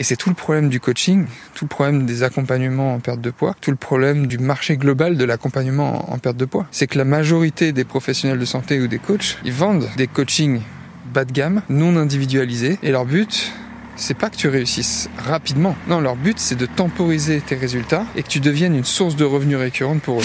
[0.00, 3.30] Et c'est tout le problème du coaching, tout le problème des accompagnements en perte de
[3.30, 6.66] poids, tout le problème du marché global de l'accompagnement en perte de poids.
[6.72, 10.62] C'est que la majorité des professionnels de santé ou des coachs, ils vendent des coachings
[11.12, 13.52] bas de gamme, non individualisés, et leur but,
[13.94, 15.76] c'est pas que tu réussisses rapidement.
[15.86, 19.24] Non, leur but, c'est de temporiser tes résultats et que tu deviennes une source de
[19.24, 20.24] revenus récurrente pour eux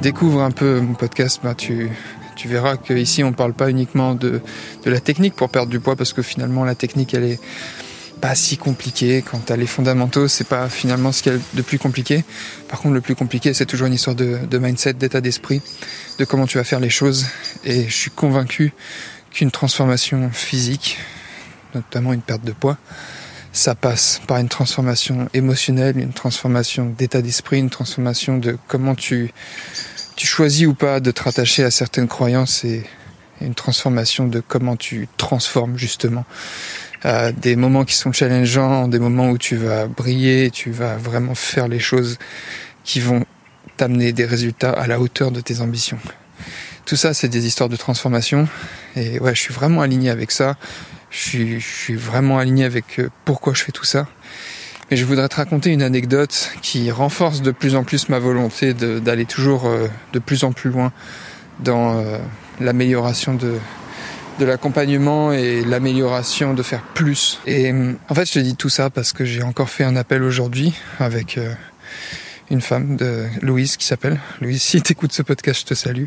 [0.00, 1.90] découvre un peu mon podcast, bah, tu,
[2.44, 4.40] verras qu'ici on parle pas uniquement de,
[4.84, 7.40] la technique pour perdre du poids parce que finalement la technique elle est
[8.20, 9.22] pas si compliquée.
[9.28, 12.24] Quand tu as les fondamentaux, c'est pas finalement ce qu'il y a de plus compliqué.
[12.68, 15.62] Par contre, le plus compliqué, c'est toujours une histoire de mindset, d'état d'esprit,
[16.18, 17.26] de comment tu vas faire les choses.
[17.64, 18.72] Et je suis convaincu
[19.30, 20.98] qu'une transformation physique,
[21.76, 22.76] notamment une perte de poids,
[23.58, 29.32] ça passe par une transformation émotionnelle, une transformation d'état d'esprit, une transformation de comment tu,
[30.16, 32.84] tu choisis ou pas de te rattacher à certaines croyances et
[33.40, 36.24] une transformation de comment tu transformes justement
[37.36, 41.68] des moments qui sont challengeants, des moments où tu vas briller, tu vas vraiment faire
[41.68, 42.18] les choses
[42.84, 43.24] qui vont
[43.76, 45.98] t'amener des résultats à la hauteur de tes ambitions.
[46.84, 48.48] Tout ça, c'est des histoires de transformation.
[48.96, 50.56] Et ouais, je suis vraiment aligné avec ça.
[51.10, 54.06] Je suis, vraiment aligné avec euh, pourquoi je fais tout ça.
[54.90, 58.74] Mais je voudrais te raconter une anecdote qui renforce de plus en plus ma volonté
[58.74, 60.92] d'aller toujours euh, de plus en plus loin
[61.60, 62.18] dans euh,
[62.60, 63.58] l'amélioration de,
[64.38, 67.40] de l'accompagnement et l'amélioration de faire plus.
[67.46, 67.72] Et
[68.08, 70.74] en fait, je te dis tout ça parce que j'ai encore fait un appel aujourd'hui
[70.98, 71.38] avec
[72.50, 74.20] une femme de Louise qui s'appelle.
[74.40, 76.06] Louise, si tu écoutes ce podcast, je te salue.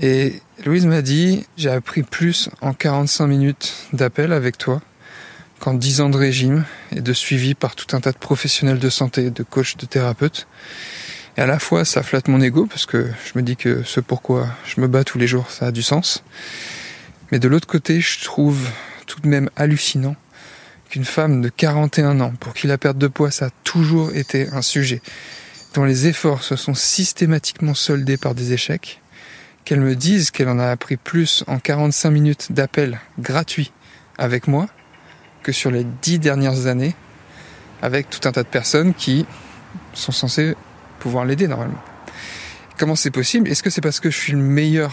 [0.00, 4.82] Et Louise m'a dit, j'ai appris plus en 45 minutes d'appel avec toi
[5.60, 8.90] qu'en 10 ans de régime et de suivi par tout un tas de professionnels de
[8.90, 10.48] santé, de coachs, de thérapeutes.
[11.36, 14.00] Et à la fois, ça flatte mon ego parce que je me dis que ce
[14.00, 16.24] pourquoi je me bats tous les jours, ça a du sens.
[17.30, 18.68] Mais de l'autre côté, je trouve
[19.06, 20.16] tout de même hallucinant
[20.90, 24.48] qu'une femme de 41 ans, pour qui la perte de poids, ça a toujours été
[24.48, 25.02] un sujet,
[25.74, 29.00] dont les efforts se sont systématiquement soldés par des échecs,
[29.64, 33.72] qu'elle me dise qu'elle en a appris plus en 45 minutes d'appel gratuit
[34.18, 34.66] avec moi
[35.42, 36.94] que sur les 10 dernières années
[37.82, 39.26] avec tout un tas de personnes qui
[39.92, 40.54] sont censées
[40.98, 41.82] pouvoir l'aider normalement.
[42.78, 43.48] Comment c'est possible?
[43.48, 44.92] Est-ce que c'est parce que je suis le meilleur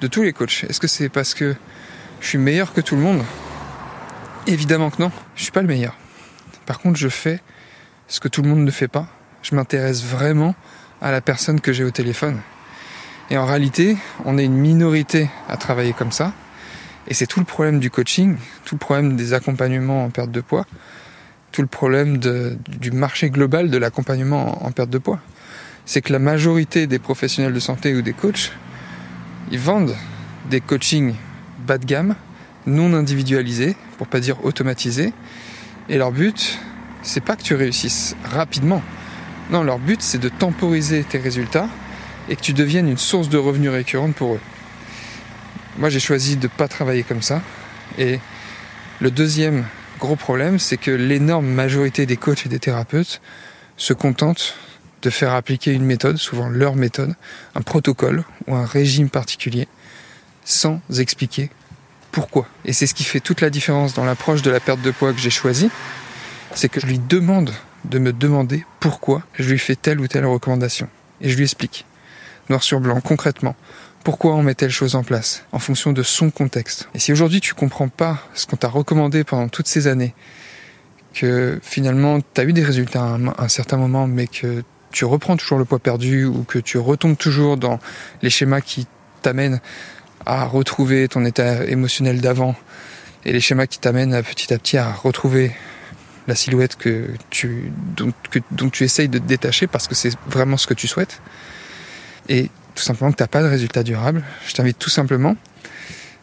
[0.00, 0.64] de tous les coachs?
[0.68, 1.54] Est-ce que c'est parce que
[2.20, 3.22] je suis meilleur que tout le monde?
[4.46, 5.96] Évidemment que non, je suis pas le meilleur.
[6.66, 7.40] Par contre, je fais
[8.08, 9.06] ce que tout le monde ne fait pas.
[9.42, 10.54] Je m'intéresse vraiment
[11.00, 12.40] à la personne que j'ai au téléphone.
[13.30, 16.32] Et en réalité, on est une minorité à travailler comme ça.
[17.08, 20.40] Et c'est tout le problème du coaching, tout le problème des accompagnements en perte de
[20.40, 20.66] poids,
[21.50, 25.20] tout le problème du marché global de l'accompagnement en, perte de poids.
[25.84, 28.52] C'est que la majorité des professionnels de santé ou des coachs,
[29.50, 29.96] ils vendent
[30.48, 31.14] des coachings
[31.66, 32.14] bas de gamme,
[32.66, 35.12] non individualisés, pour pas dire automatisés.
[35.88, 36.58] Et leur but,
[37.02, 38.82] c'est pas que tu réussisses rapidement.
[39.50, 41.68] Non, leur but, c'est de temporiser tes résultats
[42.28, 44.40] et que tu deviennes une source de revenus récurrente pour eux.
[45.78, 47.42] Moi, j'ai choisi de ne pas travailler comme ça.
[47.98, 48.20] Et
[49.00, 49.64] le deuxième
[49.98, 53.20] gros problème, c'est que l'énorme majorité des coachs et des thérapeutes
[53.76, 54.54] se contentent
[55.02, 57.14] de faire appliquer une méthode, souvent leur méthode,
[57.54, 59.66] un protocole ou un régime particulier,
[60.44, 61.50] sans expliquer
[62.12, 62.46] pourquoi.
[62.64, 65.12] Et c'est ce qui fait toute la différence dans l'approche de la perte de poids
[65.12, 65.70] que j'ai choisie,
[66.54, 67.52] c'est que je lui demande
[67.84, 70.88] de me demander pourquoi je lui fais telle ou telle recommandation.
[71.20, 71.86] Et je lui explique
[72.48, 73.54] noir sur blanc, concrètement,
[74.04, 76.88] pourquoi on met telle chose en place, en fonction de son contexte.
[76.94, 80.14] Et si aujourd'hui tu comprends pas ce qu'on t'a recommandé pendant toutes ces années,
[81.14, 85.36] que finalement tu as eu des résultats à un, certain moment, mais que tu reprends
[85.36, 87.78] toujours le poids perdu ou que tu retombes toujours dans
[88.22, 88.86] les schémas qui
[89.22, 89.60] t'amènent
[90.26, 92.54] à retrouver ton état émotionnel d'avant
[93.24, 95.52] et les schémas qui t'amènent petit à petit à retrouver
[96.28, 98.12] la silhouette que tu, dont,
[98.52, 101.20] dont tu essayes de te détacher parce que c'est vraiment ce que tu souhaites,
[102.28, 105.36] et tout simplement que tu n'as pas de résultat durable, je t'invite tout simplement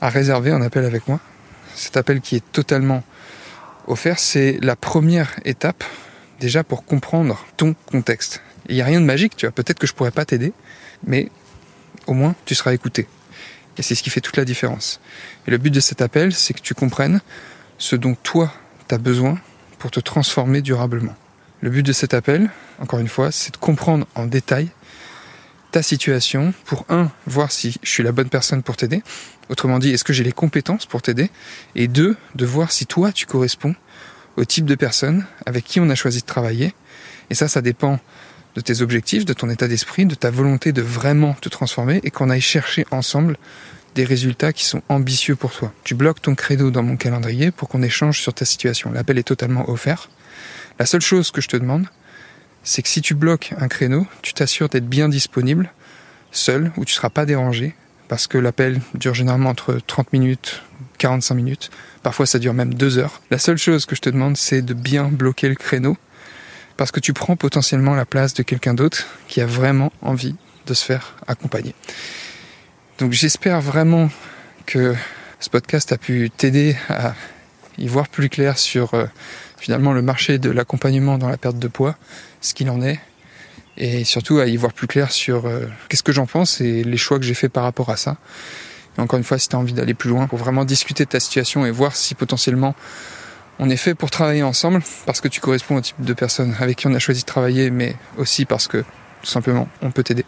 [0.00, 1.20] à réserver un appel avec moi.
[1.74, 3.02] Cet appel qui est totalement
[3.86, 5.84] offert, c'est la première étape
[6.40, 8.42] déjà pour comprendre ton contexte.
[8.68, 9.52] Il n'y a rien de magique, tu vois.
[9.52, 10.52] Peut-être que je pourrais pas t'aider,
[11.06, 11.30] mais
[12.06, 13.06] au moins tu seras écouté.
[13.76, 15.00] Et c'est ce qui fait toute la différence.
[15.46, 17.20] Et le but de cet appel, c'est que tu comprennes
[17.78, 18.52] ce dont toi,
[18.88, 19.38] tu as besoin
[19.78, 21.14] pour te transformer durablement.
[21.60, 24.68] Le but de cet appel, encore une fois, c'est de comprendre en détail
[25.74, 29.02] ta situation pour, un, voir si je suis la bonne personne pour t'aider.
[29.48, 31.32] Autrement dit, est-ce que j'ai les compétences pour t'aider?
[31.74, 33.74] Et deux, de voir si toi, tu corresponds
[34.36, 36.74] au type de personne avec qui on a choisi de travailler.
[37.28, 37.98] Et ça, ça dépend
[38.54, 42.12] de tes objectifs, de ton état d'esprit, de ta volonté de vraiment te transformer et
[42.12, 43.36] qu'on aille chercher ensemble
[43.96, 45.72] des résultats qui sont ambitieux pour toi.
[45.82, 48.92] Tu bloques ton credo dans mon calendrier pour qu'on échange sur ta situation.
[48.92, 50.08] L'appel est totalement offert.
[50.78, 51.88] La seule chose que je te demande,
[52.64, 55.70] c'est que si tu bloques un créneau, tu t'assures d'être bien disponible,
[56.32, 57.74] seul, où tu ne seras pas dérangé,
[58.08, 60.62] parce que l'appel dure généralement entre 30 minutes,
[60.98, 61.70] 45 minutes,
[62.02, 63.20] parfois ça dure même 2 heures.
[63.30, 65.96] La seule chose que je te demande, c'est de bien bloquer le créneau,
[66.76, 70.34] parce que tu prends potentiellement la place de quelqu'un d'autre qui a vraiment envie
[70.66, 71.74] de se faire accompagner.
[72.98, 74.08] Donc j'espère vraiment
[74.66, 74.94] que
[75.40, 77.14] ce podcast a pu t'aider à
[77.76, 79.06] y voir plus clair sur euh,
[79.58, 81.96] finalement le marché de l'accompagnement dans la perte de poids,
[82.40, 83.00] ce qu'il en est,
[83.76, 86.96] et surtout à y voir plus clair sur euh, qu'est-ce que j'en pense et les
[86.96, 88.16] choix que j'ai fait par rapport à ça.
[88.96, 91.18] Encore une fois, si tu as envie d'aller plus loin, pour vraiment discuter de ta
[91.18, 92.76] situation et voir si potentiellement
[93.58, 96.78] on est fait pour travailler ensemble, parce que tu corresponds au type de personne avec
[96.78, 100.24] qui on a choisi de travailler, mais aussi parce que tout simplement on peut t'aider.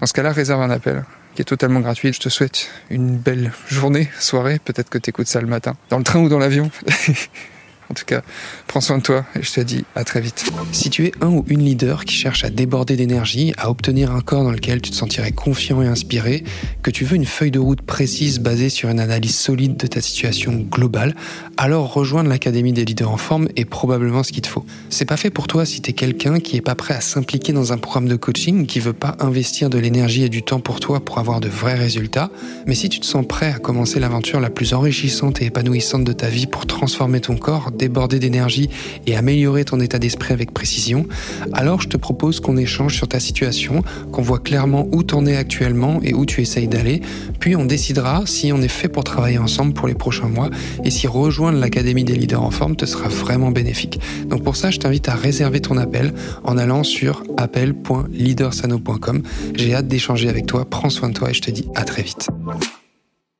[0.00, 1.04] Dans ce cas-là, réserve un appel
[1.34, 2.12] qui est totalement gratuit.
[2.12, 4.60] Je te souhaite une belle journée, soirée.
[4.64, 6.70] Peut-être que tu écoutes ça le matin, dans le train ou dans l'avion.
[7.92, 8.22] En tout cas,
[8.68, 10.46] prends soin de toi et je te dis à très vite.
[10.72, 14.22] Si tu es un ou une leader qui cherche à déborder d'énergie, à obtenir un
[14.22, 16.42] corps dans lequel tu te sentirais confiant et inspiré,
[16.80, 20.00] que tu veux une feuille de route précise basée sur une analyse solide de ta
[20.00, 21.14] situation globale,
[21.58, 24.64] alors rejoindre l'Académie des leaders en forme est probablement ce qu'il te faut.
[24.88, 27.52] C'est pas fait pour toi si tu es quelqu'un qui est pas prêt à s'impliquer
[27.52, 30.80] dans un programme de coaching, qui veut pas investir de l'énergie et du temps pour
[30.80, 32.30] toi pour avoir de vrais résultats,
[32.66, 36.14] mais si tu te sens prêt à commencer l'aventure la plus enrichissante et épanouissante de
[36.14, 38.70] ta vie pour transformer ton corps, déborder d'énergie
[39.06, 41.06] et améliorer ton état d'esprit avec précision,
[41.52, 43.82] alors je te propose qu'on échange sur ta situation,
[44.12, 47.02] qu'on voit clairement où t'en es actuellement et où tu essayes d'aller,
[47.40, 50.50] puis on décidera si on est fait pour travailler ensemble pour les prochains mois
[50.84, 54.00] et si rejoindre l'Académie des leaders en forme te sera vraiment bénéfique.
[54.28, 56.14] Donc pour ça, je t'invite à réserver ton appel
[56.44, 59.22] en allant sur appel.leadersano.com.
[59.54, 62.02] J'ai hâte d'échanger avec toi, prends soin de toi et je te dis à très
[62.02, 62.28] vite.